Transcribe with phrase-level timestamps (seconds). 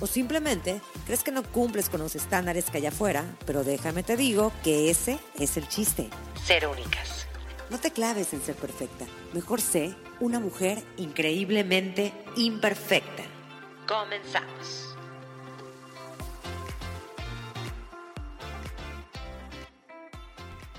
[0.00, 4.16] O simplemente crees que no cumples con los estándares que hay afuera, pero déjame te
[4.16, 6.08] digo que ese es el chiste.
[6.44, 7.26] Ser únicas.
[7.70, 9.04] No te claves en ser perfecta.
[9.34, 13.24] Mejor sé una mujer increíblemente imperfecta.
[13.86, 14.96] Comenzamos.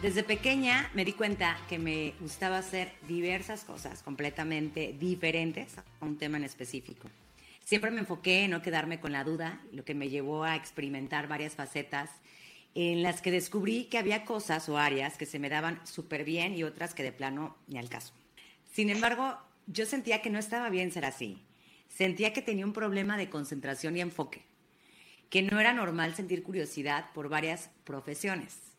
[0.02, 6.17] Desde pequeña me di cuenta que me gustaba hacer diversas cosas completamente diferentes a un
[6.17, 7.09] tema en específico.
[7.70, 11.28] Siempre me enfoqué en no quedarme con la duda, lo que me llevó a experimentar
[11.28, 12.09] varias facetas
[12.73, 16.56] en las que descubrí que había cosas o áreas que se me daban súper bien
[16.56, 18.12] y otras que de plano ni al caso.
[18.73, 21.44] Sin embargo, yo sentía que no estaba bien ser así.
[21.88, 24.42] Sentía que tenía un problema de concentración y enfoque,
[25.30, 28.70] que no era normal sentir curiosidad por varias profesiones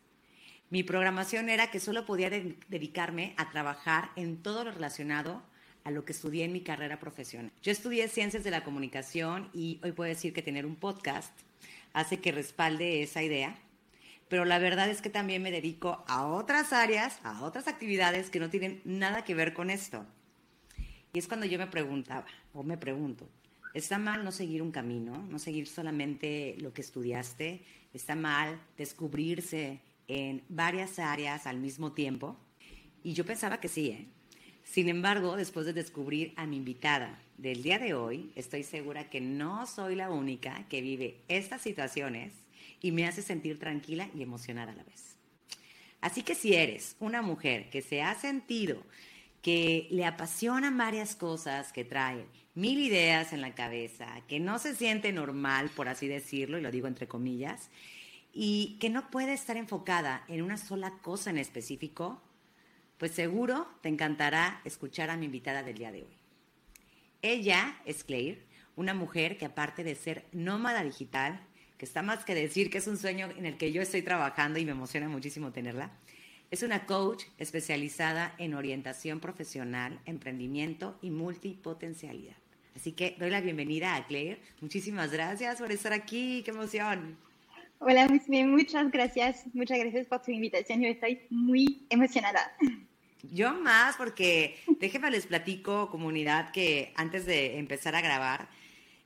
[0.71, 5.43] mi programación era que solo podía dedicarme a trabajar en todo lo relacionado
[5.83, 7.51] a lo que estudié en mi carrera profesional.
[7.61, 11.31] Yo estudié ciencias de la comunicación y hoy puedo decir que tener un podcast
[11.93, 13.57] hace que respalde esa idea,
[14.29, 18.39] pero la verdad es que también me dedico a otras áreas, a otras actividades que
[18.39, 20.05] no tienen nada que ver con esto.
[21.13, 23.27] Y es cuando yo me preguntaba, o me pregunto,
[23.73, 27.61] ¿está mal no seguir un camino, no seguir solamente lo que estudiaste?
[27.93, 32.37] ¿Está mal descubrirse en varias áreas al mismo tiempo?
[33.03, 34.07] Y yo pensaba que sí, ¿eh?
[34.63, 39.19] Sin embargo, después de descubrir a mi invitada del día de hoy, estoy segura que
[39.19, 42.33] no soy la única que vive estas situaciones
[42.81, 45.15] y me hace sentir tranquila y emocionada a la vez.
[46.01, 48.81] Así que si eres una mujer que se ha sentido
[49.41, 54.75] que le apasionan varias cosas, que trae mil ideas en la cabeza, que no se
[54.75, 57.69] siente normal, por así decirlo, y lo digo entre comillas,
[58.33, 62.21] y que no puede estar enfocada en una sola cosa en específico,
[63.01, 66.17] pues seguro te encantará escuchar a mi invitada del día de hoy.
[67.23, 68.45] Ella es Claire,
[68.75, 71.41] una mujer que aparte de ser nómada digital,
[71.79, 74.59] que está más que decir que es un sueño en el que yo estoy trabajando
[74.59, 75.89] y me emociona muchísimo tenerla,
[76.51, 82.35] es una coach especializada en orientación profesional, emprendimiento y multipotencialidad.
[82.75, 84.39] Así que doy la bienvenida a Claire.
[84.59, 86.43] Muchísimas gracias por estar aquí.
[86.45, 87.17] ¡Qué emoción!
[87.79, 88.07] Hola,
[88.45, 89.43] muchas gracias.
[89.55, 90.83] Muchas gracias por tu invitación.
[90.83, 92.55] Yo estoy muy emocionada.
[93.31, 98.49] Yo más, porque déjenme les platico, comunidad, que antes de empezar a grabar,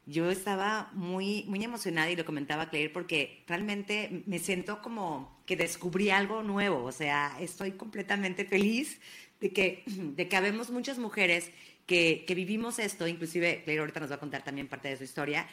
[0.06, 5.56] yo estaba muy, muy emocionada y lo comentaba Claire porque realmente me siento como que
[5.56, 6.84] descubrí algo nuevo.
[6.84, 9.00] O sea, estoy completamente feliz
[9.42, 11.50] de que, de que habemos muchas mujeres
[11.88, 13.08] que, que vivimos esto.
[13.08, 15.48] Inclusive Claire ahorita nos va a contar también parte de su historia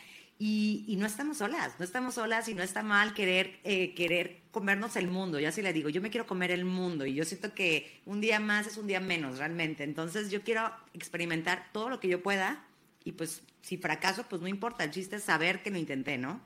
[0.44, 4.96] y, no estamos solas, no estamos solas y no está mal querer, eh, querer comernos
[4.96, 5.38] el mundo.
[5.38, 8.20] Ya así le digo, yo me quiero comer el mundo y yo siento que un
[8.20, 9.84] día más es un día menos realmente.
[9.84, 12.64] Entonces yo quiero experimentar todo lo que yo pueda
[13.04, 16.40] y pues si fracaso, pues no importa, el chiste es saber que lo intenté, ¿no?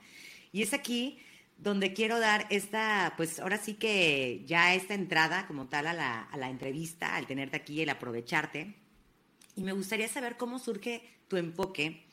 [0.51, 1.19] Y es aquí
[1.57, 6.21] donde quiero dar esta, pues ahora sí que ya esta entrada como tal a la,
[6.21, 8.75] a la entrevista, al tenerte aquí, el aprovecharte.
[9.55, 12.06] Y me gustaría saber cómo surge tu enfoque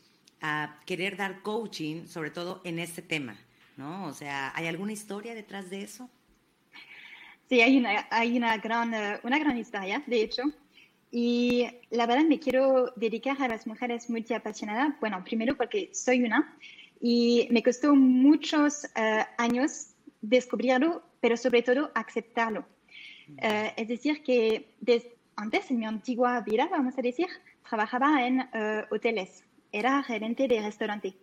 [0.47, 3.35] a querer dar coaching, sobre todo en este tema,
[3.79, 4.05] ¿no?
[4.05, 6.11] O sea, ¿hay alguna historia detrás de eso?
[7.49, 10.43] Sí, hay una, hay una, gran, eh, una gran historia, de hecho.
[11.11, 15.01] Y la verdad me quiero dedicar a las mujeres multiapasionadas.
[15.01, 16.55] Bueno, primero porque soy una
[17.01, 22.67] y me costó muchos uh, años descubrirlo, pero sobre todo aceptarlo.
[23.29, 24.69] Uh, es decir, que
[25.37, 27.29] antes, en mi antigua vida, vamos a decir,
[27.67, 29.43] trabajaba en uh, hoteles
[29.75, 31.15] era gerente de restaurante.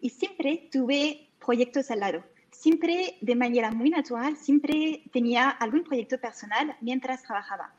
[0.00, 2.22] Y siempre tuve proyectos al lado.
[2.50, 7.74] Siempre de manera muy natural, siempre tenía algún proyecto personal mientras trabajaba.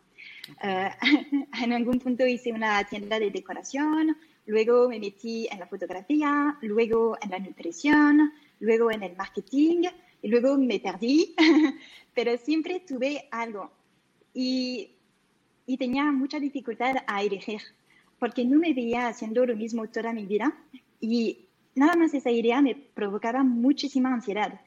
[0.64, 0.90] Eh,
[1.62, 4.18] en algún punto hice una tienda de decoración,
[4.48, 9.84] luego me metí en la fotografía, luego en la nutrición, luego en el marketing,
[10.24, 11.36] y luego me perdí,
[12.16, 13.72] pero siempre tuve algo.
[14.34, 14.96] Y,
[15.68, 17.62] y tenía mucha dificultad a elegir
[18.20, 20.58] porque no me veía haciendo lo mismo toda mi vida
[21.00, 24.60] y nada más esa idea me provocaba muchísima ansiedad.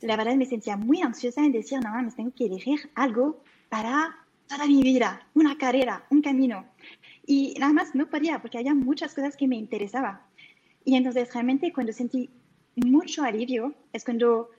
[0.00, 4.16] La verdad me sentía muy ansiosa en decir, nada más tengo que elegir algo para
[4.48, 6.66] toda mi vida, una carrera, un camino.
[7.24, 10.20] Y nada más no podía porque había muchas cosas que me interesaban.
[10.84, 12.30] Y entonces realmente cuando sentí
[12.76, 14.50] mucho alivio es cuando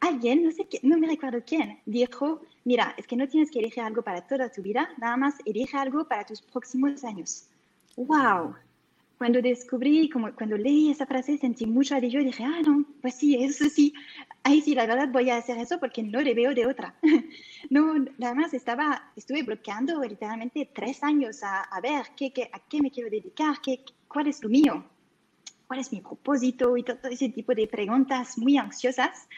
[0.00, 3.58] alguien, no sé qué, no me recuerdo quién, dijo, mira, es que no tienes que
[3.58, 7.48] elegir algo para toda tu vida, nada más elige algo para tus próximos años.
[7.98, 8.54] ¡Wow!
[9.18, 13.16] Cuando descubrí, como cuando leí esa frase, sentí mucho alivio y dije, ah, no, pues
[13.16, 13.92] sí, eso sí,
[14.44, 16.94] ahí sí, la verdad voy a hacer eso porque no le veo de otra.
[17.70, 22.80] no, nada más estaba, estuve bloqueando literalmente tres años a, ver qué, qué, a qué
[22.80, 24.84] me quiero dedicar, qué, cuál es lo mío,
[25.66, 29.28] cuál es mi propósito y todo ese tipo de preguntas muy ansiosas.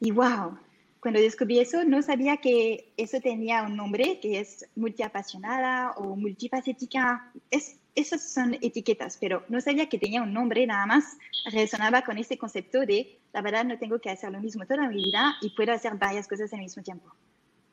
[0.00, 0.58] Y wow,
[1.00, 7.32] cuando descubrí eso, no sabía que eso tenía un nombre, que es multiapasionada o multifacética.
[7.50, 11.16] Es, esas son etiquetas, pero no sabía que tenía un nombre, nada más
[11.52, 14.96] resonaba con ese concepto de, la verdad, no tengo que hacer lo mismo toda mi
[14.96, 17.12] vida y puedo hacer varias cosas al mismo tiempo.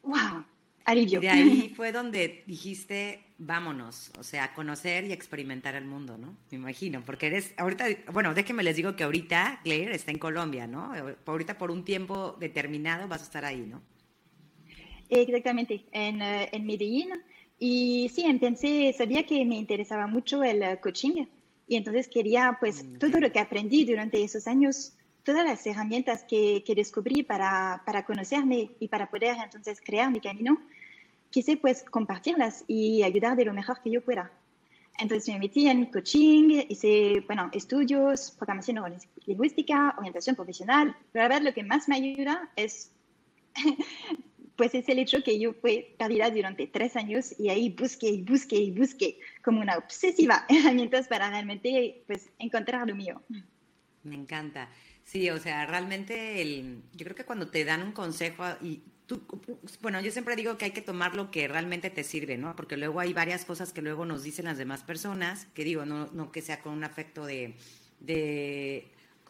[0.04, 0.46] ¡Wow!
[0.86, 1.20] Alivio.
[1.20, 6.38] De ahí fue donde dijiste, vámonos, o sea, conocer y experimentar el mundo, ¿no?
[6.52, 10.68] Me imagino, porque eres, ahorita, bueno, déjenme les digo que ahorita Claire está en Colombia,
[10.68, 10.94] ¿no?
[11.26, 13.82] Ahorita por un tiempo determinado vas a estar ahí, ¿no?
[15.10, 17.10] Exactamente, en, eh, en Medellín.
[17.60, 21.26] Y sí, empecé, sabía que me interesaba mucho el eh, coaching
[21.68, 24.94] y entonces quería, pues, mm, todo lo que aprendí durante esos años,
[25.24, 30.20] todas las herramientas que, que descubrí para, para conocerme y para poder entonces crear mi
[30.20, 30.60] camino,
[31.30, 34.32] quise pues compartirlas y ayudar de lo mejor que yo pueda.
[34.98, 38.82] Entonces me metí en coaching, hice, bueno, estudios, programación
[39.26, 40.96] lingüística, orientación profesional.
[41.12, 42.92] Pero la verdad lo que más me ayuda es,
[44.56, 48.22] pues es el hecho que yo fui perdida durante tres años y ahí busqué y
[48.22, 53.22] busqué y busqué como una obsesiva herramientas para realmente, pues, encontrar lo mío.
[54.04, 54.70] Me encanta.
[55.04, 58.82] Sí, o sea, realmente el, yo creo que cuando te dan un consejo y
[59.82, 62.56] bueno, yo siempre digo que hay que tomar lo que realmente te sirve, ¿no?
[62.56, 66.08] Porque luego hay varias cosas que luego nos dicen las demás personas, que digo, no,
[66.14, 67.56] no que sea con un afecto de,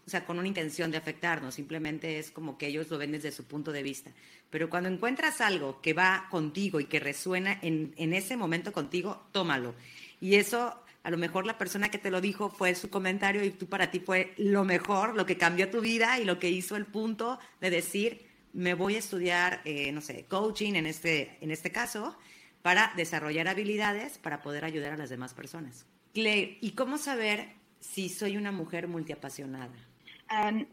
[0.06, 3.32] o sea, con una intención de afectarnos, simplemente es como que ellos lo ven desde
[3.32, 4.12] su punto de vista.
[4.50, 9.28] Pero cuando encuentras algo que va contigo y que resuena en, en ese momento contigo,
[9.32, 9.76] tómalo.
[10.22, 13.52] Y eso a lo mejor la persona que te lo dijo fue su comentario y
[13.52, 16.76] tú para ti fue lo mejor, lo que cambió tu vida y lo que hizo
[16.76, 18.26] el punto de decir,
[18.56, 22.16] me voy a estudiar, eh, no sé, coaching en este, en este caso,
[22.62, 25.86] para desarrollar habilidades para poder ayudar a las demás personas.
[26.14, 27.50] Claire, ¿y cómo saber
[27.82, 29.70] si soy una mujer multiapasionada?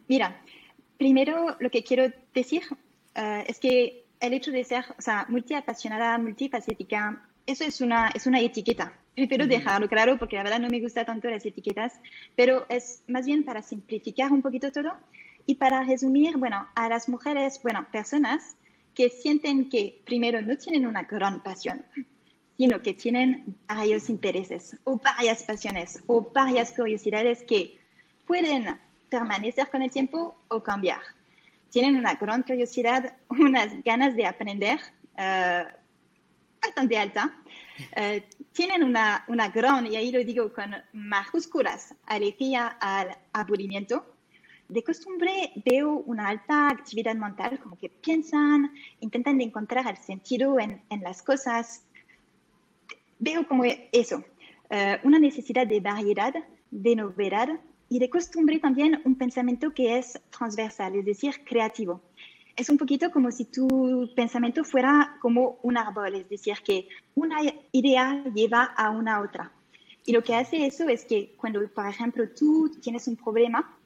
[0.08, 0.40] mira,
[0.96, 6.16] primero lo que quiero decir uh, es que el hecho de ser o sea, multiapasionada,
[6.16, 8.94] multifacética, eso es una, es una etiqueta.
[9.14, 12.00] Prefiero dejarlo claro porque la verdad no me gusta tanto las etiquetas,
[12.34, 14.96] pero es más bien para simplificar un poquito todo
[15.46, 18.56] y para resumir, bueno, a las mujeres, bueno, personas
[18.94, 21.84] que sienten que primero no tienen una gran pasión,
[22.56, 27.78] sino que tienen varios intereses o varias pasiones o varias curiosidades que
[28.26, 28.78] pueden
[29.08, 31.00] permanecer con el tiempo o cambiar.
[31.70, 34.78] Tienen una gran curiosidad, unas ganas de aprender
[35.14, 35.64] uh,
[36.60, 37.34] bastante alta.
[37.96, 38.20] Uh,
[38.52, 44.11] tienen una, una gran, y ahí lo digo con majúsculas, alegría al aburrimiento
[44.72, 50.80] de costumbre veo una alta actividad mental, como que piensan, intentan encontrar el sentido en,
[51.02, 51.84] las cosas.
[53.18, 54.24] Veo como eso,
[54.70, 56.34] eh, una necesidad de variedad,
[56.70, 62.00] de novedad y de costumbre también un pensamiento que es transversal, es decir, creativo.
[62.56, 67.38] Es un poquito como si tu pensamiento fuera como un árbol, es decir, que una
[67.72, 69.52] idea lleva a una otra.
[70.04, 73.78] Y lo que hace eso es que cuando, por ejemplo, tú tienes un problema,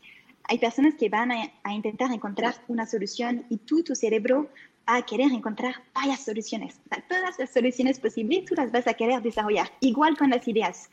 [0.48, 4.48] hay personas que van a, intentar encontrar una solución y tú, tu cerebro,
[4.88, 6.78] va a querer encontrar varias soluciones.
[7.08, 9.70] todas las soluciones posibles tú las vas a querer desarrollar.
[9.80, 10.88] Igual con las ideas.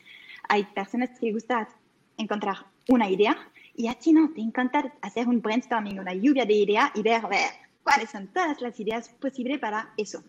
[0.50, 1.70] Hay personas que les gusta
[2.18, 3.38] encontrar una idea
[3.76, 7.22] y a ti no, te encanta hacer un brainstorming, una lluvia de ideas y ver,
[7.28, 7.50] ver
[7.84, 10.24] cuáles son todas las ideas posibles para eso.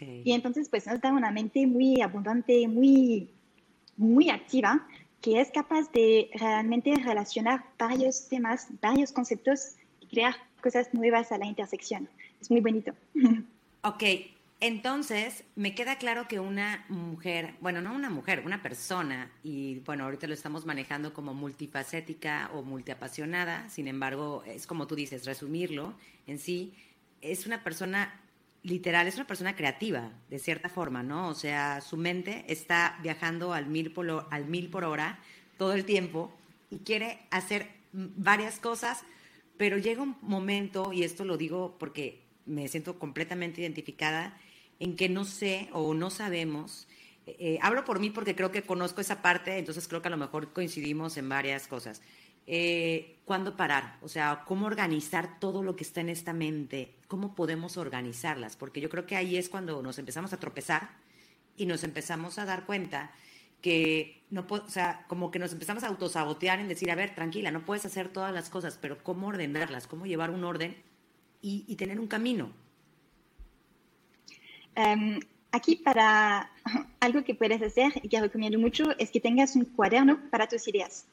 [0.00, 3.30] Y entonces, pues nos da una mente muy abundante, muy,
[3.96, 4.86] muy activa
[5.20, 11.38] que es capaz de realmente relacionar varios temas, varios conceptos y crear cosas nuevas a
[11.38, 12.08] la intersección.
[12.40, 12.92] Es muy bonito.
[13.82, 14.02] Ok,
[14.60, 20.02] entonces me queda claro que una mujer, bueno, no una mujer, una persona, y bueno,
[20.02, 25.94] ahorita lo estamos manejando como multifacética o multiapasionada, sin embargo, es como tú dices, resumirlo
[26.26, 26.74] en sí,
[27.20, 28.20] es una persona
[28.62, 31.28] literal, es una persona creativa, de cierta forma, ¿no?
[31.28, 35.18] O sea, su mente está viajando al mil por, al mil por hora
[35.56, 36.32] todo el tiempo
[36.70, 39.04] y quiere hacer varias cosas,
[39.56, 44.38] pero llega un momento, y esto lo digo porque me siento completamente identificada,
[44.80, 46.86] en que no sé o no sabemos.
[47.26, 50.16] Eh, hablo por mí porque creo que conozco esa parte, entonces creo que a lo
[50.16, 52.00] mejor coincidimos en varias cosas.
[52.50, 57.34] Eh, cuándo parar, o sea, cómo organizar todo lo que está en esta mente, cómo
[57.34, 60.88] podemos organizarlas, porque yo creo que ahí es cuando nos empezamos a tropezar
[61.58, 63.12] y nos empezamos a dar cuenta
[63.60, 67.50] que no o sea, como que nos empezamos a autosabotear en decir, a ver, tranquila,
[67.50, 70.74] no puedes hacer todas las cosas, pero cómo ordenarlas, cómo llevar un orden
[71.42, 72.50] y, tener un camino.
[74.74, 75.20] Em,
[75.52, 76.50] aquí para
[77.00, 80.66] algo que puedes hacer y que recomiendo mucho es que tengas un cuaderno para tus
[80.66, 81.04] ideas.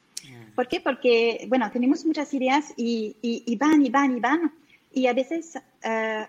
[0.54, 0.80] ¿Por qué?
[0.80, 4.52] Porque, bueno, tenemos muchas ideas y, y, van y van y van.
[4.92, 6.26] Y a veces, uh,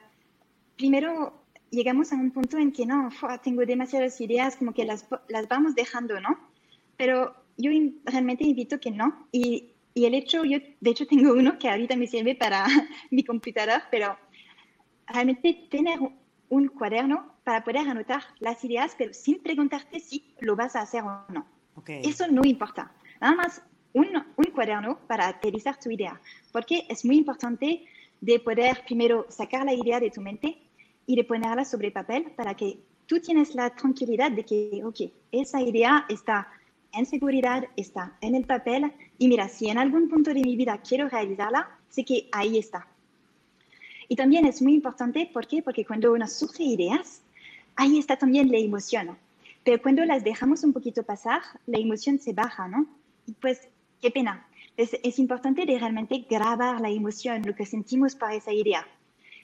[0.76, 3.10] primero llegamos a un punto en que no,
[3.44, 6.38] tengo demasiadas ideas, como que las, las vamos dejando, ¿no?
[6.98, 7.72] Pero yo
[8.06, 9.28] realmente invito que no.
[9.32, 12.66] Y, y, el hecho, yo de hecho tengo uno que ahorita me sirve para
[13.12, 14.18] mi computadora, pero
[15.08, 16.00] realmente tener
[16.50, 21.04] un cuaderno para poder anotar las ideas, pero sin preguntarte si lo vas a hacer
[21.04, 21.46] o no.
[21.88, 22.92] Eso no importa.
[23.22, 23.62] Nada más
[23.98, 26.20] un, un cuaderno para aterrizar tu idea,
[26.52, 27.84] porque es muy importante
[28.22, 30.58] de poder primero sacar la idea de tu mente
[31.06, 35.62] y de ponerla sobre papel para que tú tienes la tranquilidad de que, ok, esa
[35.62, 36.48] idea está
[36.94, 40.80] en seguridad, está en el papel y mira, si en algún punto de mi vida
[40.88, 42.88] quiero realizarla, sé que ahí está.
[44.10, 45.62] Y también es muy importante, ¿por qué?
[45.62, 47.22] Porque cuando nos surge ideas,
[47.76, 49.18] ahí está también la emoción.
[49.64, 52.88] Pero cuando las dejamos un poquito pasar, la emoción se baja, ¿no?
[53.26, 53.68] Y pues,
[54.02, 54.48] qué pena.
[54.76, 58.86] Es, es importante de realmente grabar la emoción, lo que sentimos para esa idea.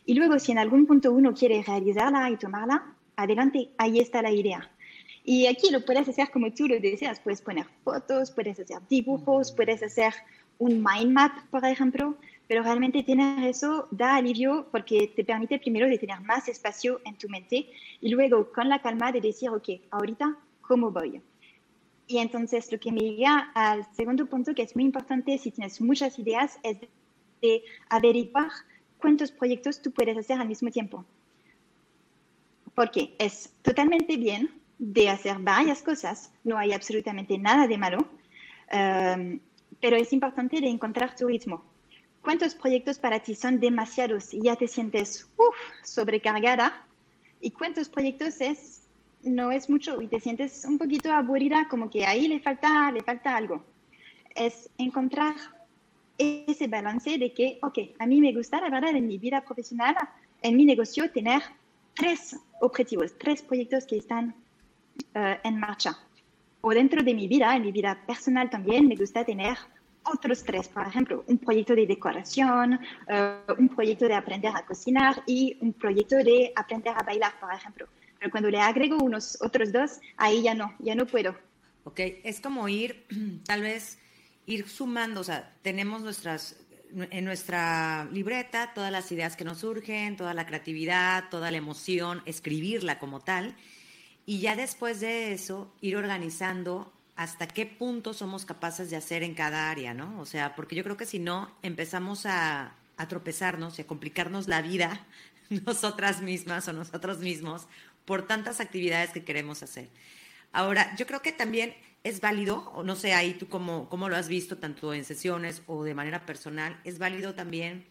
[0.05, 4.31] Y luego, si en algún punto uno quiere realizarla y tomarla, adelante, ahí está la
[4.31, 4.69] idea.
[5.23, 7.19] Y aquí lo puedes hacer como tú lo deseas.
[7.19, 10.13] Puedes poner fotos, puedes hacer dibujos, puedes hacer
[10.57, 12.15] un mind map, por ejemplo.
[12.47, 17.15] Pero realmente tener eso da alivio porque te permite primero de tener más espacio en
[17.15, 17.67] tu mente
[18.01, 21.21] y luego con la calma de decir, ok, ahorita, ¿cómo voy?
[22.13, 25.81] Y entonces lo que me llega al segundo punto que es muy importante si tienes
[25.81, 26.77] muchas ideas es
[27.41, 28.51] de averiguar
[28.99, 31.03] cuántos proyectos tú puedes hacer al mismo tiempo.
[32.75, 39.39] Porque es totalmente bien de hacer varias cosas, no hay absolutamente nada de malo, um,
[39.81, 41.63] pero es importante de encontrar tu ritmo.
[42.21, 46.85] ¿Cuántos proyectos para ti son demasiados y ya te sientes uf, sobrecargada?
[47.41, 48.82] ¿Y cuántos proyectos es,
[49.23, 53.01] no es mucho y te sientes un poquito aburrida, como que ahí le falta, le
[53.01, 53.63] falta algo?
[54.35, 55.35] Es encontrar
[56.17, 59.95] ese balance de que, ok, a mí me gusta, la verdad, en mi vida profesional,
[60.41, 61.41] en mi negocio, tener
[61.93, 64.35] tres objetivos, tres proyectos que están
[65.15, 65.97] uh, en marcha.
[66.61, 69.57] O dentro de mi vida, en mi vida personal también, me gusta tener
[70.05, 75.23] otros tres, por ejemplo, un proyecto de decoración, uh, un proyecto de aprender a cocinar
[75.25, 77.87] y un proyecto de aprender a bailar, por ejemplo.
[78.23, 81.37] Pero cuando le agrego unos otros dos, ahí ya no, ya no puedo.
[81.83, 83.05] Ok, es como ir
[83.45, 83.99] tal vez
[84.45, 86.55] ir sumando, o sea, tenemos nuestras,
[86.95, 92.21] en nuestra libreta todas las ideas que nos surgen, toda la creatividad, toda la emoción,
[92.25, 93.57] escribirla como tal,
[94.25, 99.33] y ya después de eso ir organizando hasta qué punto somos capaces de hacer en
[99.33, 100.17] cada área, ¿no?
[100.21, 104.47] O sea, porque yo creo que si no, empezamos a, a tropezarnos y a complicarnos
[104.47, 105.05] la vida
[105.65, 107.67] nosotras mismas o nosotros mismos
[108.05, 109.89] por tantas actividades que queremos hacer.
[110.51, 114.15] Ahora, yo creo que también es válido, o no sé ahí tú cómo, cómo lo
[114.15, 117.85] has visto, tanto en sesiones o de manera personal, es válido también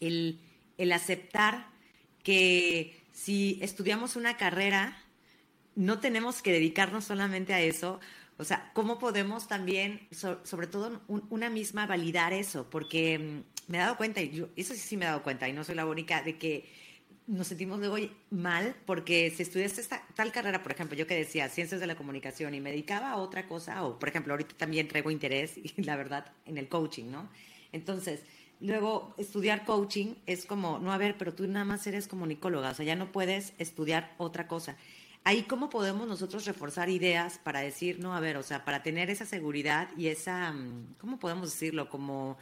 [0.00, 0.40] el,
[0.76, 1.68] el aceptar
[2.22, 4.96] que si estudiamos una carrera,
[5.74, 8.00] no tenemos que dedicarnos solamente a eso.
[8.36, 12.68] O sea, ¿cómo podemos también, sobre todo una misma, validar eso?
[12.68, 15.48] Porque mm, me he dado cuenta, y yo, eso sí, sí me he dado cuenta,
[15.48, 16.68] y no soy la única, de que
[17.26, 17.96] nos sentimos luego
[18.30, 21.96] mal porque si estudiaste esta, tal carrera, por ejemplo, yo que decía ciencias de la
[21.96, 25.82] comunicación y me dedicaba a otra cosa, o por ejemplo, ahorita también traigo interés, y
[25.82, 27.28] la verdad, en el coaching, ¿no?
[27.72, 28.20] Entonces,
[28.60, 32.74] luego estudiar coaching es como, no, a ver, pero tú nada más eres comunicóloga, o
[32.74, 34.76] sea, ya no puedes estudiar otra cosa.
[35.26, 39.08] Ahí, ¿cómo podemos nosotros reforzar ideas para decir, no, a ver, o sea, para tener
[39.08, 41.88] esa seguridad y esa, mm, ¿cómo podemos decirlo?
[41.88, 42.36] Como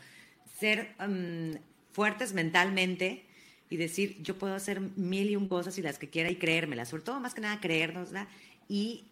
[0.58, 1.58] ser mm,
[1.92, 3.24] fuertes mentalmente
[3.72, 6.90] y decir, yo puedo hacer mil y un cosas y las que quiera y creérmelas,
[6.90, 8.28] sobre todo más que nada creérnosla.
[8.68, 9.04] Y,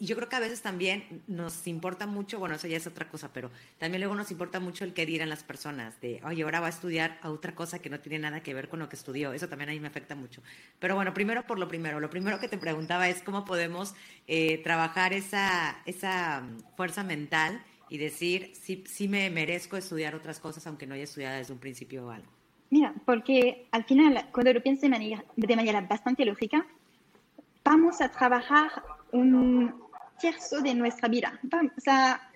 [0.00, 3.32] yo creo que a veces también nos importa mucho, bueno, eso ya es otra cosa,
[3.32, 6.68] pero también luego nos importa mucho el que dirán las personas, de, oye, ahora va
[6.68, 9.32] a estudiar a otra cosa que no tiene nada que ver con lo que estudió.
[9.32, 10.40] Eso también a mí me afecta mucho.
[10.78, 13.94] Pero bueno, primero por lo primero, lo primero que te preguntaba es cómo podemos
[14.26, 20.40] eh, trabajar esa, esa mm, fuerza mental y decir, sí, sí me merezco estudiar otras
[20.40, 22.41] cosas, aunque no haya estudiado desde un principio algo.
[22.72, 26.66] Mira, porque al final, cuando lo pienso de manera, de manera bastante lógica,
[27.62, 28.70] vamos a trabajar
[29.12, 29.74] un
[30.18, 31.38] tercio de nuestra vida.
[31.76, 32.30] O sea,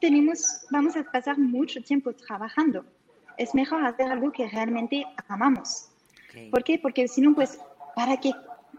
[0.00, 2.84] tenemos, vamos a pasar mucho tiempo trabajando.
[3.38, 5.88] Es mejor hacer algo que realmente amamos.
[6.50, 6.80] ¿Por qué?
[6.80, 7.60] Porque si no, pues,
[7.94, 8.32] ¿para qué?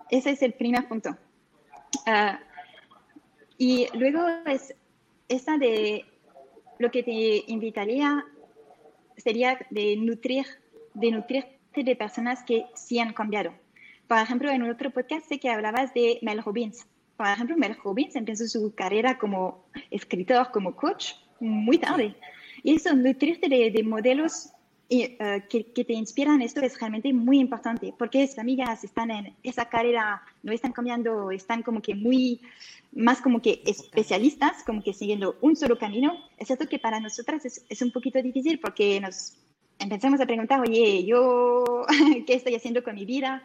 [0.10, 1.16] Ese es el primer punto.
[2.06, 2.38] Ah,
[3.58, 4.76] y luego es
[5.30, 6.04] esa de
[6.80, 8.26] lo que te invitaría
[9.16, 10.46] sería de nutrir,
[10.98, 13.54] de nutrirte de personas que sí han cambiado.
[14.08, 16.86] Por ejemplo, en otro podcast sé que hablabas de Mel Robbins.
[17.16, 22.16] Por ejemplo, Mel Robbins empezó su carrera como escritor, como coach, muy tarde.
[22.64, 24.50] Y eso, nutrirte de, de modelos
[24.90, 29.12] y, uh, que, que, te inspiran, esto es realmente muy importante, porque esas amigas están
[29.12, 32.40] en esa carrera, no están cambiando, están como que muy,
[32.94, 36.14] más como que especialistas, como que siguiendo un solo camino.
[36.38, 39.36] Es cierto que para nosotras es, es un poquito difícil porque nos
[39.80, 41.86] empezamos a preguntar, oye, yo,
[42.26, 43.44] ¿qué estoy haciendo con mi vida?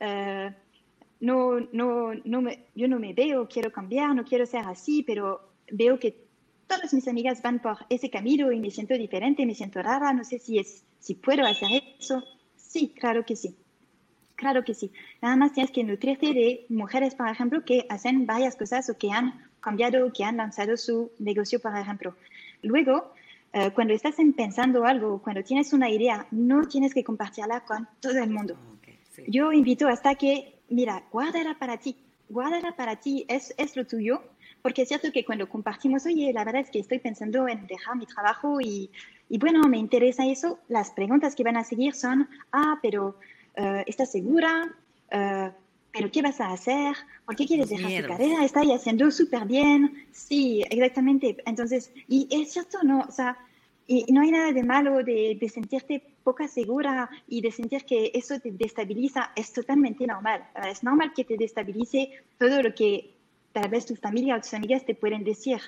[0.00, 0.52] Uh,
[1.20, 5.40] no, no, no me, yo no me veo, quiero cambiar, no quiero ser así, pero
[5.70, 6.24] veo que
[6.66, 10.24] todas mis amigas van por ese camino y me siento diferente, me siento rara, no
[10.24, 12.22] sé si, es, si puedo hacer eso.
[12.56, 13.56] Sí, claro que sí.
[14.36, 14.92] Claro que sí.
[15.22, 19.12] Nada más tienes que nutrirte de mujeres, por ejemplo, que hacen varias cosas o que
[19.12, 22.16] han cambiado, que han lanzado su negocio, por ejemplo.
[22.62, 23.13] Luego,
[23.54, 28.18] uh, cuando estás pensando algo, cuando tienes una idea, no tienes que compartirla con todo
[28.18, 28.56] el mundo.
[28.78, 29.22] Okay, sí.
[29.28, 31.96] Yo invito hasta que, mira, guárdala para ti,
[32.28, 34.22] guárdala para ti, es, es lo tuyo,
[34.62, 37.96] porque es cierto que cuando compartimos, oye, la verdad es que estoy pensando en dejar
[37.96, 38.90] mi trabajo y,
[39.28, 43.16] y bueno, me interesa eso, las preguntas que van a seguir son, ah, pero
[43.58, 44.74] uh, ¿estás segura?
[45.12, 45.50] Uh,
[45.94, 46.96] ¿Pero qué vas a hacer?
[47.24, 48.44] ¿Por qué quieres dejar tu carrera?
[48.44, 50.04] ¿Estás haciendo súper bien?
[50.10, 51.36] Sí, exactamente.
[51.46, 53.04] Entonces, y es cierto, ¿no?
[53.08, 53.38] O sea,
[53.86, 58.10] y no hay nada de malo de, de, sentirte poca segura y de sentir que
[58.12, 59.30] eso te destabiliza.
[59.36, 60.44] Es totalmente normal.
[60.68, 63.14] Es normal que te destabilice todo lo que
[63.52, 65.60] tal vez tu familia o tus amigas te pueden decir.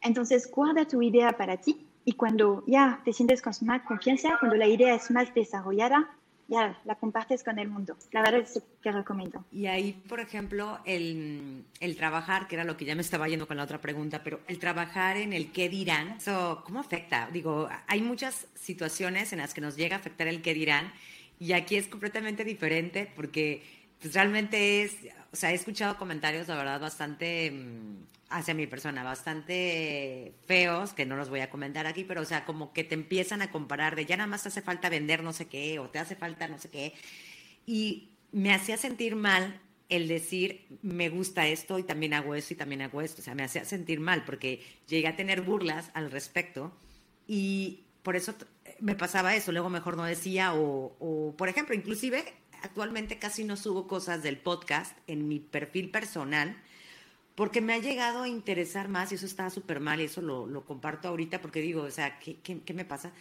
[0.00, 4.56] Entonces, guarda tu idea para ti y cuando ya te sientes con más confianza, cuando
[4.56, 6.08] la idea es más desarrollada,
[6.50, 7.96] ya la compartes con el mundo.
[8.10, 9.44] La verdad es que recomiendo.
[9.52, 13.46] Y ahí, por ejemplo, el, el, trabajar, que era lo que ya me estaba yendo
[13.46, 17.30] con la otra pregunta, pero el trabajar en el qué dirán, eso, ¿cómo afecta?
[17.32, 20.92] Digo, hay muchas situaciones en las que nos llega a afectar el qué dirán
[21.38, 23.62] y aquí es completamente diferente porque
[24.00, 24.96] pues, realmente es,
[25.32, 31.04] o sea, he escuchado comentarios, la verdad, bastante mm, hacia mi persona, bastante feos, que
[31.04, 33.96] no los voy a comentar aquí, pero o sea, como que te empiezan a comparar
[33.96, 36.46] de ya nada más te hace falta vender no sé qué, o te hace falta
[36.48, 36.94] no sé qué.
[37.66, 42.56] Y me hacía sentir mal el decir, me gusta esto y también hago esto y
[42.56, 43.20] también hago esto.
[43.20, 46.72] O sea, me hacía sentir mal porque llegué a tener burlas al respecto
[47.26, 48.34] y por eso
[48.78, 49.50] me pasaba eso.
[49.50, 52.24] Luego mejor no decía o, o por ejemplo, inclusive
[52.62, 56.56] actualmente casi no subo cosas del podcast en mi perfil personal
[57.40, 60.62] porque me ha llegado a interesar más y eso está súper mal y eso lo,
[60.66, 63.12] comparto ahorita porque digo, o sea, ¿qué, ¿qué, qué, me pasa?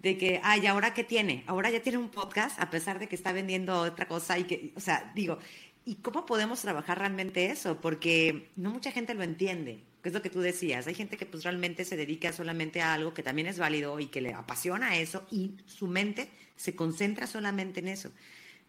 [0.00, 1.44] De que, ay, ¿ahora qué tiene?
[1.46, 4.72] Ahora ya tiene un podcast a pesar de que está vendiendo otra cosa y que,
[4.74, 5.38] o sea, digo,
[5.84, 7.80] ¿y cómo podemos trabajar realmente eso?
[7.80, 10.88] Porque no mucha gente lo entiende, que es lo que tú decías.
[10.88, 14.06] Hay gente que pues realmente se dedica solamente a algo que también es válido y
[14.06, 18.10] que le apasiona eso y su mente se concentra solamente en eso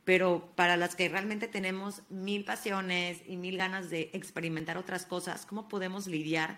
[0.10, 5.46] pero para las que realmente tenemos mil pasiones y mil ganas de experimentar otras cosas,
[5.46, 6.58] ¿cómo podemos lidiar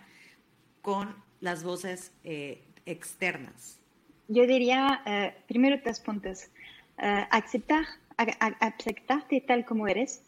[0.82, 3.78] con las voces eh, externas?
[4.30, 6.46] Yo diría, eh, primero tres puntos.
[6.98, 7.84] Uh, aceptar,
[8.16, 10.22] a, a, aceptarte tal como eres.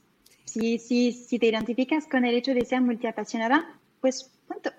[0.44, 4.70] Si, si, si te identificas con el hecho de ser multiapasionada, pues punto.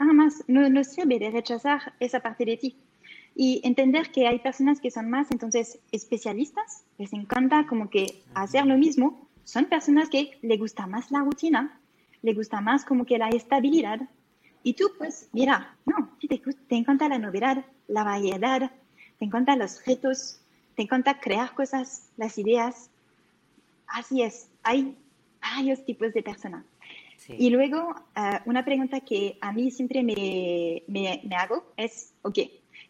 [0.00, 2.76] Nada más, no, no sirve de rechazar esa parte de ti
[3.34, 8.64] y entender que hay personas que son más entonces especialistas, les encanta como que hacer
[8.64, 11.80] lo mismo, son personas que le gusta más la rutina,
[12.22, 14.00] le gusta más como que la estabilidad.
[14.62, 18.70] Y tú pues, mira, no, te, te encanta la novedad, la variedad,
[19.18, 20.40] te encantan los retos,
[20.76, 22.88] te encanta crear cosas, las ideas.
[23.88, 24.96] Así es, hay
[25.40, 26.64] varios tipos de personas.
[27.16, 27.34] Sí.
[27.38, 32.38] Y luego, uh, una pregunta que a mí siempre me, me, me hago es, ok,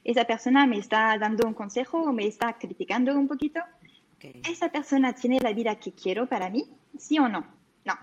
[0.05, 3.61] esa persona me está dando un consejo o me está criticando un poquito.
[4.17, 4.43] Okay.
[4.49, 6.67] ¿Esa persona tiene la vida que quiero para mí?
[6.99, 7.45] ¿Sí o no?
[7.85, 7.95] No.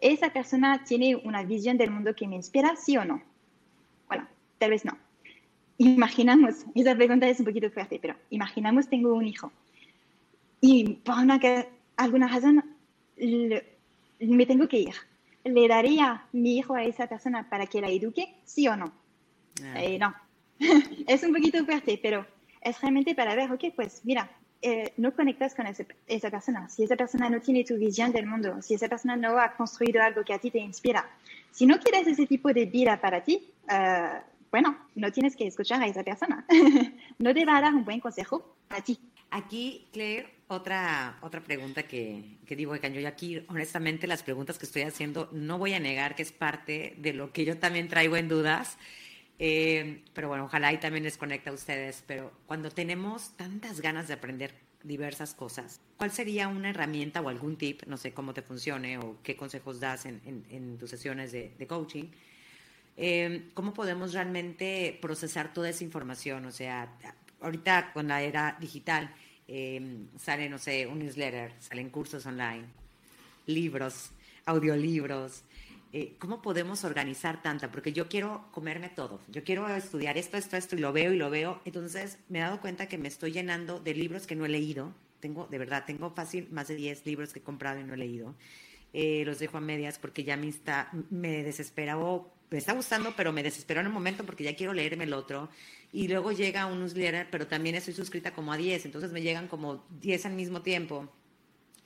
[0.00, 2.76] ¿Esa persona tiene una visión del mundo que me inspira?
[2.76, 3.22] ¿Sí o no?
[4.06, 4.26] Bueno,
[4.58, 4.96] tal vez no.
[5.78, 9.50] Imaginamos, esa pregunta es un poquito fuerte, pero imaginamos tengo un hijo
[10.60, 11.40] y por una,
[11.96, 12.64] alguna razón
[13.16, 13.76] le,
[14.20, 14.94] me tengo que ir.
[15.44, 18.34] ¿Le daría mi hijo a esa persona para que la eduque?
[18.44, 18.92] ¿Sí o no?
[19.62, 19.82] Ah.
[19.82, 20.14] Eh, no
[21.06, 22.26] es un poquito fuerte, pero
[22.60, 24.30] es realmente para ver, ok, pues mira,
[24.62, 26.68] eh, no conectas con esa persona.
[26.68, 30.02] Si esa persona no tiene tu visión del mundo, si esa persona no ha construido
[30.02, 31.08] algo que a ti te inspira,
[31.50, 35.82] si no quieres ese tipo de vida para ti, uh, bueno, no tienes que escuchar
[35.82, 36.44] a esa persona.
[37.18, 38.98] no te va a dar un buen consejo a ti.
[39.30, 44.66] Aquí, Claire, otra, otra pregunta que, que digo, que yo aquí, honestamente, las preguntas que
[44.66, 48.16] estoy haciendo, no voy a negar que es parte de lo que yo también traigo
[48.16, 48.78] en dudas.
[49.38, 52.02] Eh, pero bueno, ojalá y también les conecta a ustedes.
[52.06, 57.56] Pero cuando tenemos tantas ganas de aprender diversas cosas, ¿cuál sería una herramienta o algún
[57.56, 61.52] tip, no sé cómo te funcione o qué consejos das en, en, tus sesiones de,
[61.58, 62.04] de coaching?
[62.96, 66.46] Eh, ¿Cómo podemos realmente procesar toda esa información?
[66.46, 66.88] O sea,
[67.40, 69.14] ahorita con la era digital
[69.48, 72.64] eh, sale, no sé, un newsletter, salen cursos online,
[73.46, 74.10] libros,
[74.44, 75.42] audiolibros.
[75.92, 77.70] Eh, ¿Cómo podemos organizar tanta?
[77.70, 79.20] Porque yo quiero comerme todo.
[79.28, 81.60] Yo quiero estudiar esto, esto, esto, y lo veo y lo veo.
[81.64, 84.92] Entonces me he dado cuenta que me estoy llenando de libros que no he leído.
[85.20, 87.96] Tengo, de verdad, tengo fácil más de 10 libros que he comprado y no he
[87.96, 88.34] leído.
[88.92, 93.14] Eh, los dejo a medias porque ya me, está, me desespera o me está gustando,
[93.16, 95.48] pero me desespero en un momento porque ya quiero leerme el otro
[95.92, 99.48] y luego llega un newsletter, pero también estoy suscrita como a 10, entonces me llegan
[99.48, 101.10] como 10 al mismo tiempo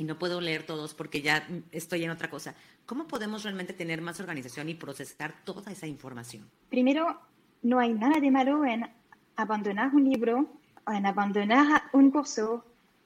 [0.00, 2.54] y no puedo leer todos porque ya estoy en otra cosa.
[2.86, 6.48] ¿Cómo podemos realmente tener más organización y procesar toda esa información?
[6.70, 7.20] Primero,
[7.60, 8.88] no hay nada de malo en
[9.36, 10.46] abandonar un libro
[10.86, 12.64] o en abandonar un curso.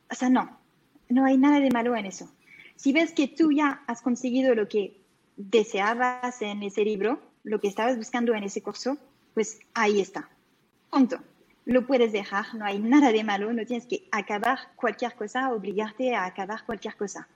[0.09, 0.57] O sea, no,
[1.09, 2.30] no hay nada de malo en eso.
[2.76, 5.00] Si ves que tú ya has conseguido lo que
[5.37, 8.98] deseabas en ese libro, lo que estabas buscando en ese curso,
[9.35, 10.30] pues ahí está
[10.94, 11.18] punto.
[11.66, 16.14] Lo puedes dejar, no hay nada de malo, no tienes que acabar cualquier cosa, obligarte
[16.14, 17.27] a acabar cualquier cosa.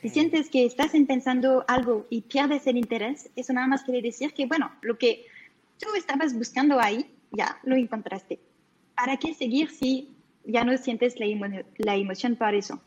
[0.00, 4.32] Si sientes que estás pensando algo y pierdes el interés, eso nada más quiere decir
[4.32, 5.26] que, bueno, lo que
[5.78, 8.38] tú estabas buscando ahí, ya lo encontraste.
[8.94, 11.26] ¿Para qué seguir si ya no sientes la,
[11.76, 12.80] la emoción por eso?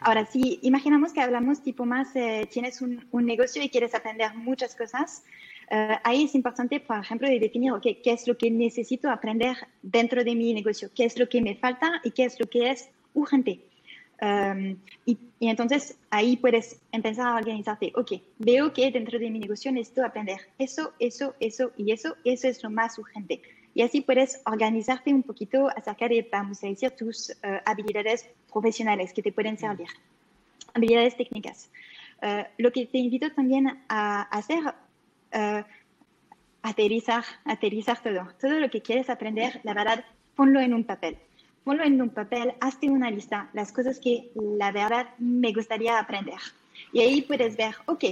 [0.00, 4.34] Ahora, si imaginamos que hablamos tipo más, eh, tienes un, un, negocio y quieres aprender
[4.34, 5.22] muchas cosas,
[5.68, 9.56] Uh, ahí es importante, por ejemplo, de definir okay, qué es lo que necesito aprender
[9.82, 12.70] dentro de mi negocio, qué es lo que me falta y qué es lo que
[12.70, 13.60] es urgente.
[14.22, 17.92] Um, y, y, entonces ahí puedes empezar a organizarte.
[17.96, 22.16] Ok, veo que dentro de mi negocio necesito aprender eso, eso, eso y eso.
[22.24, 23.42] Eso es lo más urgente.
[23.76, 29.12] Y así puedes organizarte un poquito acerca de, vamos a decir, tus uh, habilidades profesionales
[29.12, 29.88] que te pueden servir,
[30.72, 31.68] habilidades técnicas.
[32.22, 35.62] Uh, lo que te invito también a hacer uh,
[36.62, 38.26] aterrizar, aterrizar todo.
[38.40, 41.18] Todo lo que quieres aprender, la verdad, ponlo en un papel.
[41.62, 46.40] Ponlo en un papel, hazte una lista, las cosas que la verdad me gustaría aprender.
[46.94, 48.04] Y ahí puedes ver, ok,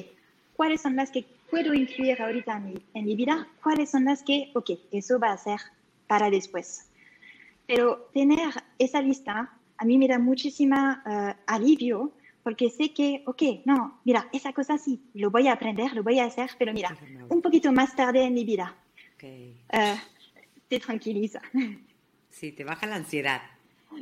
[0.57, 4.22] cuáles son las que puedo incluir ahorita en mi, en mi vida, cuáles son las
[4.22, 5.61] que, ok, eso va a ser
[6.07, 6.90] para después.
[7.66, 13.42] Pero tener esa lista a mí me da muchísima uh, alivio porque sé que, ok,
[13.64, 16.96] no, mira, esa cosa sí, lo voy a aprender, lo voy a hacer, pero mira,
[17.30, 18.76] un poquito más tarde en mi vida.
[19.16, 19.57] Okay.
[19.72, 19.96] Uh,
[20.68, 21.40] te tranquiliza.
[22.30, 23.40] Sí, te baja la ansiedad.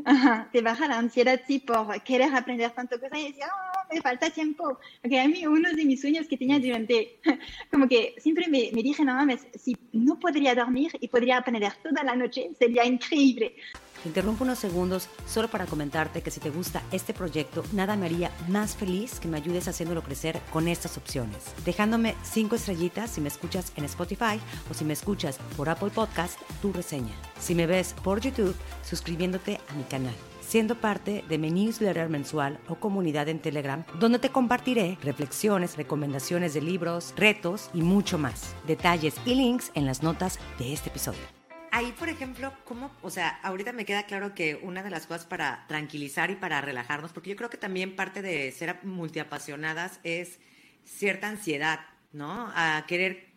[0.07, 4.00] Ajá, te baja la ansiedad, sí, por querer aprender tanto cosas y decir, oh, me
[4.00, 4.78] falta tiempo.
[5.00, 7.18] Porque a mí uno de mis sueños que tenía durante,
[7.70, 11.72] como que siempre me, me dije, no mames, si no podría dormir y podría aprender
[11.83, 13.55] toda la noche, sería increíble.
[14.02, 18.07] Te interrumpo unos segundos solo para comentarte que si te gusta este proyecto, nada me
[18.07, 21.55] haría más feliz que me ayudes haciéndolo crecer con estas opciones.
[21.64, 26.40] Dejándome cinco estrellitas si me escuchas en Spotify o si me escuchas por Apple Podcast,
[26.61, 27.14] tu reseña.
[27.38, 32.60] Si me ves por YouTube, suscribiéndote a mi canal siendo parte de mi newsletter mensual
[32.68, 38.54] o comunidad en Telegram, donde te compartiré reflexiones, recomendaciones de libros, retos y mucho más.
[38.66, 41.22] Detalles y links en las notas de este episodio
[41.70, 42.90] ahí, por ejemplo, ¿cómo?
[43.00, 46.60] O sea, ahorita me queda claro que una de las cosas para tranquilizar y para
[46.60, 50.38] relajarnos, porque yo creo que también parte de ser multiapasionadas es
[50.84, 51.80] cierta ansiedad,
[52.12, 52.52] ¿no?
[52.54, 53.32] A querer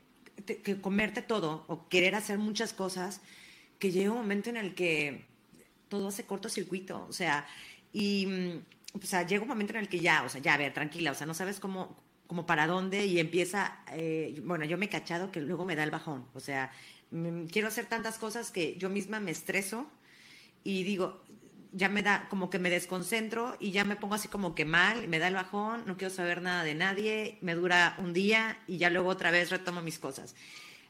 [0.46, 3.22] que comerte todo o querer hacer muchas cosas,
[3.80, 5.34] que llega un momento en el que
[5.90, 7.46] todo hace cortocircuito, o sea,
[7.94, 10.58] y mm, o sea, llega un momento en el que ya, o sea, ya, a
[10.58, 14.78] ver, tranquila, o sea, no sabes cómo, cómo para dónde y empieza, eh, bueno, yo
[14.78, 16.72] me he cachado que luego me da el bajón, o sea,
[17.12, 19.88] Mm, quiero hacer tantas cosas que yo misma me estreso
[20.64, 21.22] y digo,
[21.72, 25.08] ya me da como que me desconcentro y ya me pongo así como que mal,
[25.08, 28.78] me da el bajón, no quiero saber nada de nadie, me dura un día y
[28.78, 30.36] ya luego otra vez retomo mis cosas.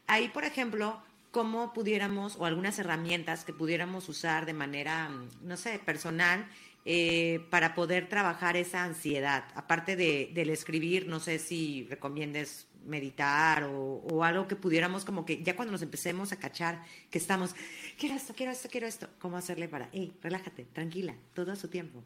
[0.08, 1.02] Ahí, por ejemplo,
[1.36, 6.48] cómo pudiéramos, o algunas herramientas que pudiéramos usar de manera, mm, no sé, personal,
[6.86, 9.44] eh, para poder trabajar esa ansiedad.
[9.54, 15.44] Aparte de, del escribir, no sé si recomiendes meditar o, algo que pudiéramos como que
[15.44, 17.54] ya cuando nos empecemos a cachar que estamos,
[17.98, 21.68] quiero esto, quiero esto, quiero esto, ¿cómo hacerle para, hey, relájate, tranquila, todo a su
[21.68, 22.02] tiempo?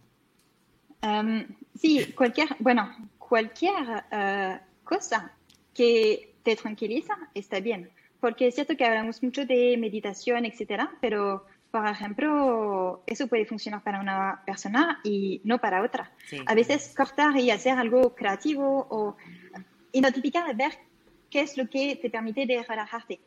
[1.80, 5.32] Sí, cualquier, bueno, cualquier uh, cosa
[5.72, 7.92] que te tranquiliza está bien.
[8.20, 13.84] Porque es cierto que hablamos mucho de meditación, etcétera, pero por ejemplo, eso puede funcionar
[13.84, 16.12] para una persona y no para otra.
[16.48, 19.16] A veces cortar y hacer algo creativo o
[19.92, 20.72] identificar, ver
[21.30, 23.20] qué es lo que te permite de relajarte.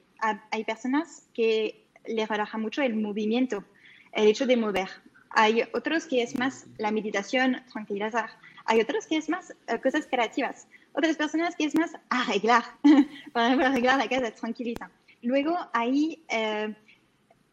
[0.50, 3.64] Hay personas que les relaja mucho el movimiento,
[4.12, 4.88] el hecho de mover.
[5.30, 8.30] Hay otros que es más la meditación, tranquilizar.
[8.64, 10.66] Hay otros que es más eh, cosas creativas.
[10.92, 12.64] Otras personas que es más arreglar.
[13.32, 14.90] Por ejemplo, arreglar la casa, tranquiliza.
[15.22, 16.74] Luego ahí eh,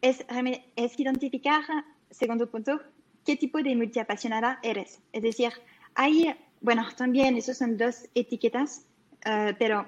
[0.01, 0.25] es,
[0.75, 1.63] es identificar,
[2.09, 2.81] segundo punto,
[3.25, 4.99] qué tipo de multiapasionada eres.
[5.13, 5.51] Es decir,
[5.95, 8.85] hay, bueno, también esos son dos etiquetas,
[9.25, 9.87] uh, pero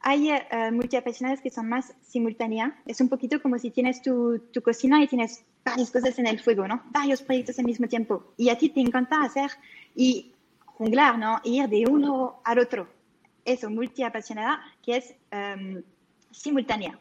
[0.00, 2.72] hay uh, multiapasionadas que son más simultáneas.
[2.86, 6.40] Es un poquito como si tienes tu, tu, cocina y tienes varias cosas en el
[6.40, 6.82] fuego, ¿no?
[6.90, 8.34] Varios proyectos al mismo tiempo.
[8.36, 9.50] Y a ti te encanta hacer
[9.94, 10.31] y
[10.82, 11.40] junglar, ¿no?
[11.44, 12.88] Ir de uno al otro.
[13.44, 15.82] Eso, multiapasionada, que es um,
[16.30, 16.98] simultánea.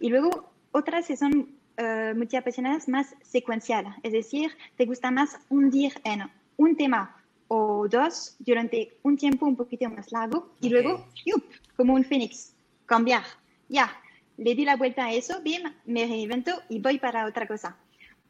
[0.00, 1.32] Y luego otras que son
[1.78, 6.22] uh, multiapasionadas más secuencial, es decir, te gusta más hundir en
[6.56, 7.16] un tema
[7.48, 11.44] o dos durante un tiempo un poquito más largo y luego, ¡yup!
[11.76, 12.54] como un fénix,
[12.86, 13.24] cambiar.
[13.68, 13.90] Ya,
[14.36, 17.76] le di la vuelta a eso, bim, me reinvento y voy para otra cosa.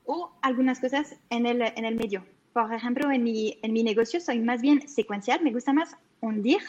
[0.04, 2.24] O algunas cosas en el, en el medio.
[2.52, 6.60] Por ejemplo, en mi, en mi negocio soy más bien secuencial, me gusta más hundir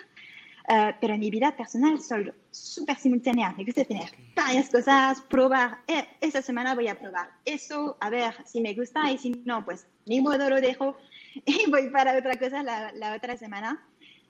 [0.69, 3.51] Uh, pero en mi vida personal soy súper simultánea.
[3.57, 5.79] Me gusta tener varias cosas, probar.
[5.87, 9.65] Eh, esta semana voy a probar eso, a ver si me gusta y si no,
[9.65, 10.95] pues ni modo lo dejo
[11.45, 13.83] y voy para otra cosa la, la otra semana.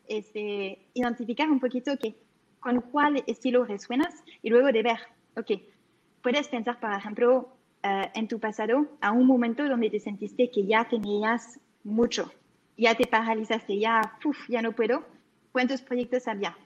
[0.08, 2.16] Este, identificar un poquito que,
[2.62, 5.00] con cuál estilo resuenas y luego de ver,
[5.36, 5.62] ok,
[6.24, 10.66] puedes pensar, por ejemplo, uh, en tu pasado a un momento donde te sentiste que
[10.66, 12.32] ya tenías mucho,
[12.78, 15.04] ya te paralizaste, ya, uf, ya no puedo
[15.52, 16.58] cuántos proyectos había,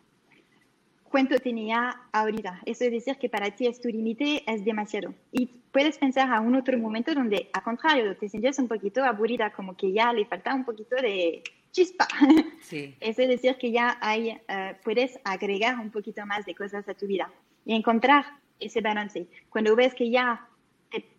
[1.03, 2.61] cuánto tenía ahorita.
[2.65, 5.13] Eso es decir que para ti es tu límite, es demasiado.
[5.31, 9.51] Y puedes pensar a un otro momento donde, a contrario, te sientes un poquito aburrida,
[9.51, 12.07] como que ya le falta un poquito de chispa.
[12.63, 12.95] Sí.
[13.01, 16.93] Eso es decir que ya hay, uh, puedes agregar un poquito más de cosas a
[16.93, 17.29] tu vida
[17.65, 18.23] y encontrar
[18.57, 19.27] ese balance.
[19.49, 20.47] Cuando ves que ya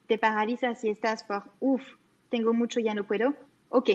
[0.07, 1.83] te, paralizas y estás por, uff,
[2.31, 3.35] tengo mucho, ya no puedo,
[3.69, 3.91] ok,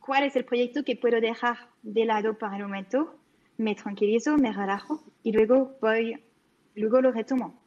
[0.00, 3.16] cuál es el proyecto que puedo dejar de lado para el momento,
[3.56, 6.20] me tranquilizo, me relajo y luego voy,
[6.74, 7.58] luego lo retomo.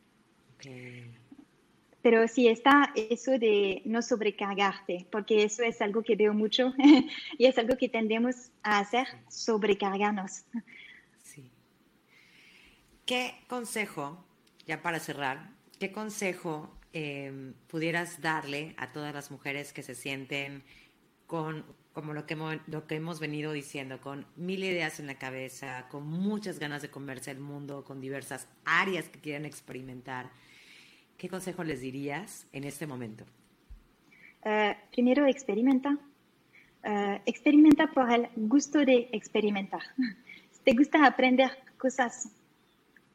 [2.02, 6.74] Pero sí está eso de no sobrecargarte, porque eso es algo que veo mucho
[7.38, 10.46] y es algo que tendemos a hacer, sobrecargarnos.
[11.24, 11.52] Sí.
[13.06, 14.24] ¿Qué consejo,
[14.66, 20.64] ya para cerrar, qué consejo eh, pudieras darle a todas las mujeres que se sienten
[21.26, 21.66] con
[21.98, 26.84] como lo que, hemos, venido diciendo, con mil ideas en la cabeza, con muchas ganas
[26.84, 30.30] de comerse el mundo, con diversas áreas que quieren experimentar.
[31.18, 33.26] ¿Qué consejo les dirías en este momento?
[34.46, 35.98] Uh, primero, experimenta.
[36.84, 39.82] Uh, experimenta por el gusto de experimentar.
[40.52, 42.30] Si te gusta aprender cosas,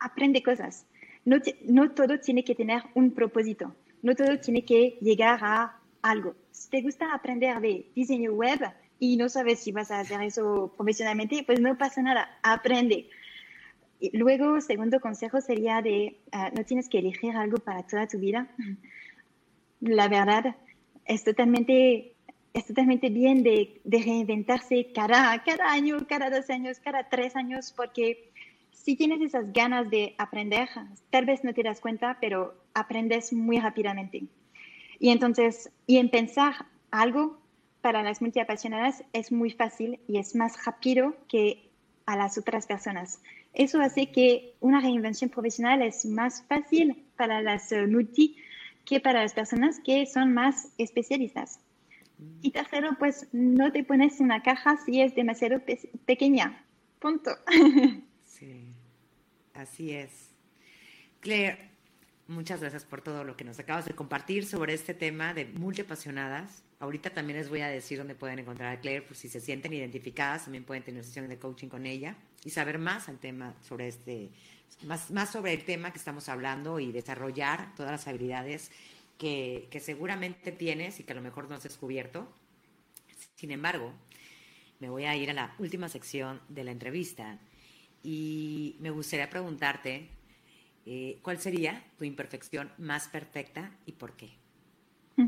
[0.00, 0.86] aprende cosas.
[1.24, 3.74] No, no todo tiene que tener un propósito.
[4.02, 6.34] No todo tiene que llegar a algo.
[6.50, 8.60] Si te gusta aprender de diseño web
[8.98, 13.08] y no sabes si vas a hacer eso profesionalmente, pues no pasa nada, aprende.
[14.00, 18.18] Y luego, segundo consejo sería de, ah, no tienes que elegir algo para toda tu
[18.18, 18.48] vida.
[19.80, 20.56] La verdad,
[21.04, 22.14] es totalmente,
[22.52, 27.72] es totalmente bien de, de reinventarse cada, cada año, cada dos años, cada tres años,
[27.76, 28.31] porque
[28.72, 30.68] si tienes esas ganas de aprender,
[31.10, 34.24] tal vez no te das cuenta, pero aprendes muy rápidamente.
[34.98, 37.38] Y entonces, y en pensar algo
[37.80, 41.70] para las multiapasionadas es muy fácil y es más rápido que
[42.06, 43.20] a las otras personas.
[43.52, 48.36] Eso hace que una reinvención profesional es más fácil para las eh, multi
[48.84, 51.60] que para las personas que son más especialistas.
[52.40, 55.60] Y tercero, pues no te pones una caja si es demasiado
[56.06, 56.64] pequeña.
[57.00, 57.32] Punto.
[58.42, 58.74] Sí,
[59.54, 60.10] así es.
[61.20, 61.70] Claire,
[62.28, 66.62] Muchas gracias por todo lo que nos acabas de compartir sobre este tema de multiapasionadas.
[66.78, 69.72] Ahorita también les voy a decir dónde pueden encontrar a Claire, por si se sienten
[69.72, 73.88] identificadas, también pueden tener sesiones de coaching con ella y saber más al tema sobre
[73.88, 74.30] este,
[74.84, 78.70] más, más sobre el tema que estamos hablando y desarrollar todas las habilidades
[79.18, 82.32] que, que seguramente tienes y que a lo mejor no has descubierto.
[83.34, 83.92] Sin embargo,
[84.78, 87.40] me voy a ir a la última sección de la entrevista
[88.02, 90.08] y me gustaría preguntarte
[90.84, 94.30] eh, ¿cuál sería tu imperfección más perfecta y por qué?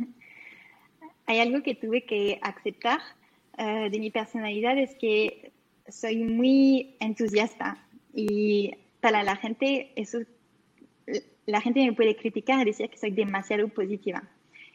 [1.27, 3.01] Hay algo que tuve que aceptar
[3.57, 5.53] eh, de mi personalidad, es que
[5.89, 7.79] soy muy entusiasta
[8.13, 10.19] y para la gente eso
[11.47, 14.23] la gente me puede criticar y decir que soy demasiado positiva.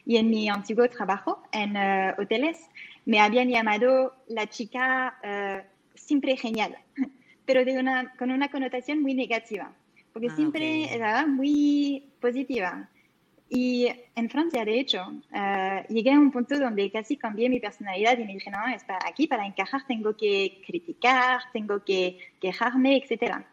[0.06, 2.58] Y en mi antiguo trabajo en uh, hoteles
[3.04, 6.76] me habían llamado la chica uh, siempre genial,
[7.50, 9.72] pero de una, con una connotación muy negativa,
[10.12, 10.94] porque ah, siempre okay.
[10.94, 12.88] era muy positiva.
[13.48, 18.16] Y en Francia, de hecho, uh, llegué a un punto donde casi cambié mi personalidad
[18.16, 22.98] y me dije, no, es para aquí, para encajar, tengo que criticar, tengo que quejarme,
[22.98, 23.44] etc.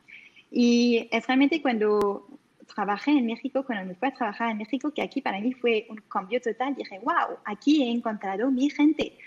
[0.51, 2.27] Y es realmente cuando
[2.75, 5.87] trabajé en México, cuando me fui a trabajar en México, que aquí para mí fue
[5.89, 6.75] un cambio total.
[6.75, 9.17] Dije, wow, aquí he encontrado mi gente.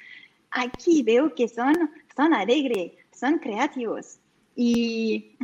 [0.53, 1.75] Aquí veo que son,
[2.15, 4.21] son alegres, son creativos.
[4.55, 5.37] Y,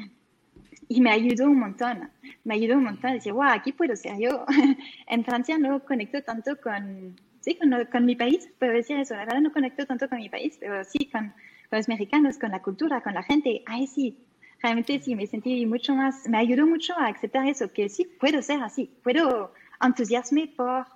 [0.89, 2.11] y me ayudó un montón.
[2.45, 3.13] Me ayudó un montón.
[3.13, 4.45] Decir, wow, aquí puedo ser yo.
[5.09, 9.15] en Francia no conecto tanto con, sí, con, con, mi país, puedo decir eso.
[9.15, 11.29] La verdad no conecto tanto con mi país, pero sí con,
[11.71, 13.63] con los mexicanos, con la cultura, con la gente.
[13.67, 14.19] Ahí sí,
[14.63, 18.43] realmente sí me sentí mucho más, me ayudó mucho a aceptar eso, que sí puedo
[18.43, 20.87] ser así, puedo entusiasme por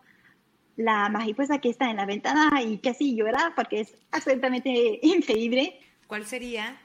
[0.77, 5.79] la mariposa que está en la ventana y casi llorar porque es absolutamente increíble.
[6.07, 6.77] ¿Cuál sería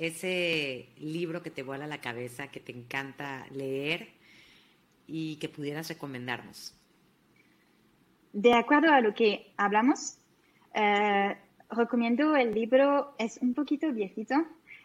[0.00, 4.08] ese libro que te vuela la cabeza, que te encanta leer
[5.06, 6.74] y que pudieras recomendarnos?
[8.32, 10.16] De acuerdo a lo que hablamos,
[10.74, 11.36] eh,
[11.70, 14.36] recomiendo el libro, es un poquito viejito,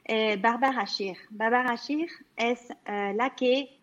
[0.04, 1.18] eh, Barbara Scheer.
[1.30, 3.80] Barbara Scheer es uh, la que,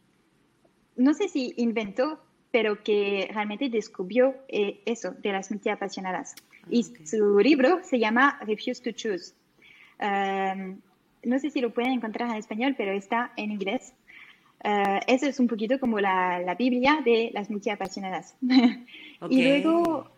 [0.96, 6.34] no sé si inventó, pero que realmente descubrió eh, eso de las multiapasionadas.
[6.68, 7.06] y okay.
[7.06, 9.34] su libro se llama Refuse to Choose.
[9.98, 10.80] Um,
[11.24, 13.92] no sé si lo pueden encontrar en español, pero está en inglés.
[14.64, 18.36] Uh, eso es un poquito como la, la Biblia de las multiapasionadas.
[19.22, 19.38] Okay.
[19.38, 20.10] y luego,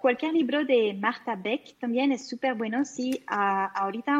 [0.00, 4.18] cualquier libro de Marta Beck también es súper bueno si uh, ahorita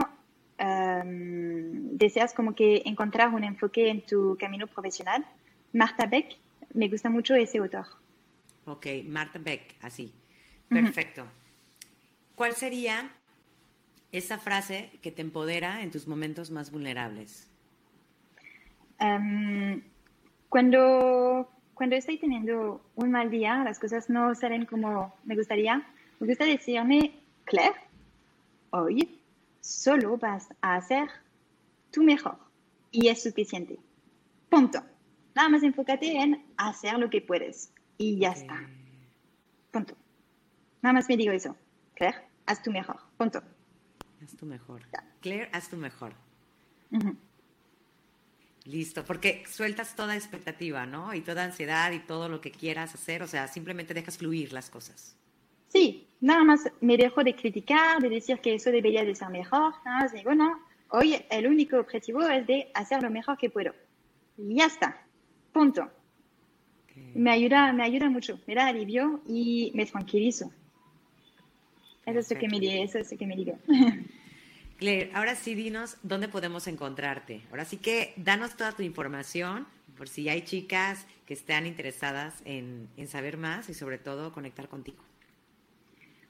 [0.61, 5.27] um, deseas como que encontrar un enfoque en tu camino profesional,
[5.73, 6.37] Marta Beck,
[6.73, 7.87] me gusta mucho ese autor.
[8.67, 10.13] Ok, Marta Beck, así.
[10.69, 11.23] Perfecto.
[11.23, 12.35] Uh -huh.
[12.37, 13.11] ¿Cuál sería
[14.13, 17.49] esa frase que te empodera en tus momentos más vulnerables?
[19.01, 19.83] Um,
[20.49, 25.87] cuando, cuando estoy teniendo un mal día, las cosas no salen como me gustaría,
[26.21, 27.77] me gusta decirme, Claire,
[28.71, 29.21] hoy
[29.61, 31.09] solo vas a hacer
[31.91, 32.39] tu mejor
[32.91, 33.79] y es suficiente.
[34.49, 34.83] Punto.
[35.35, 38.43] Nada más enfócate en hacer lo que puedes y ya okay.
[38.43, 38.61] está.
[39.71, 39.95] Punto.
[40.83, 41.55] Nada más me digo eso.
[41.95, 42.97] Claire, haz tu mejor.
[43.17, 43.43] Punto.
[44.23, 44.83] Haz tu mejor.
[45.21, 46.13] Claire, haz tu mejor.
[46.91, 47.17] Uh -huh.
[48.65, 51.15] Listo, porque sueltas toda expectativa, ¿no?
[51.15, 54.69] Y toda ansiedad y todo lo que quieras hacer, o sea, simplemente dejas fluir las
[54.69, 55.17] cosas.
[55.69, 59.73] Sí, nada más me dejo de criticar, de decir que eso debería de ser mejor,
[59.85, 63.75] nada más digo, no, hoy el único objetivo es de hacer lo mejor que puedo.
[64.37, 65.03] Y ya está,
[65.53, 65.91] punto.
[66.85, 67.13] Okay.
[67.15, 70.53] Me, ayuda, me ayuda mucho, me da alivio y me tranquilizo.
[72.09, 73.59] Eso es, lo que me, eso es lo que me digo.
[74.79, 77.43] Claire, ahora sí dinos dónde podemos encontrarte.
[77.51, 79.67] Ahora sí que danos toda tu información
[79.97, 84.69] por si hay chicas que estén interesadas en, en saber más y sobre todo conectar
[84.69, 85.03] contigo.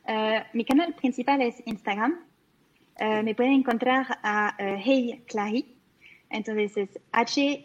[0.09, 2.19] Uh, mi canal principal es Instagram.
[2.99, 5.67] Uh, me pueden encontrar a uh, Hey Clary.
[6.31, 7.65] Entonces es H-E-Y-C-R-A-R-I-E.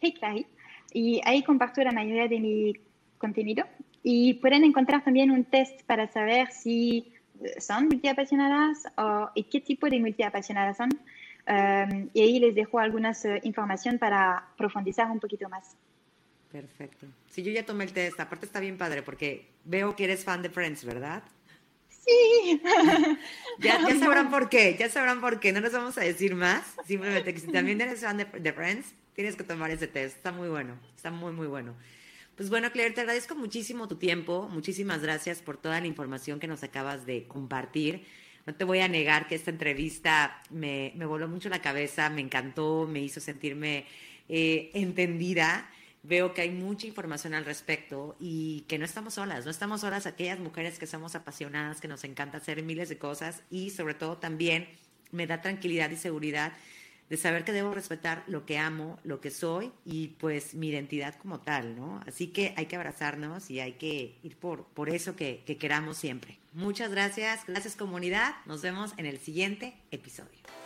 [0.00, 0.46] Hey Clary.
[0.92, 2.74] Y ahí comparto la mayoría de mi
[3.16, 3.64] contenido.
[4.02, 7.12] Y pueden encontrar también un test para saber si
[7.58, 10.90] son multiapasionadas o y qué tipo de multiapasionadas son.
[11.48, 15.76] Um, y ahí les dejo algunas información para profundizar un poquito más.
[16.52, 17.06] Perfecto.
[17.30, 18.20] Sí, yo ya tomé el test.
[18.20, 21.22] Aparte está bien padre porque veo que eres fan de Friends, ¿verdad?
[21.88, 22.60] Sí.
[23.58, 25.52] ya, ya, sabrán por qué, ya sabrán por qué.
[25.52, 26.74] No nos vamos a decir más.
[26.86, 30.16] Simplemente que si también eres fan de, de Friends, tienes que tomar ese test.
[30.16, 31.74] Está muy bueno, está muy, muy bueno.
[32.38, 34.48] Pues bueno, Claire, te agradezco muchísimo tu tiempo.
[34.48, 38.06] Muchísimas gracias por toda la información que nos acabas de compartir.
[38.46, 42.20] No te voy a negar que esta entrevista me, me voló mucho la cabeza, me
[42.20, 43.86] encantó, me hizo sentirme
[44.28, 45.68] eh, entendida
[46.04, 50.06] veo que hay mucha información al respecto y que no estamos solas, no estamos solas
[50.06, 54.16] aquellas mujeres que somos apasionadas, que nos encanta hacer miles de cosas y sobre todo
[54.16, 54.68] también
[55.10, 56.52] me da tranquilidad y seguridad
[57.10, 61.14] de saber que debo respetar lo que amo, lo que soy y pues mi identidad
[61.16, 62.00] como tal, ¿no?
[62.06, 65.96] Así que hay que abrazarnos y hay que ir por, por eso que, que queramos
[65.96, 66.38] siempre.
[66.52, 70.57] Muchas gracias, gracias comunidad, nos vemos en el siguiente episodio.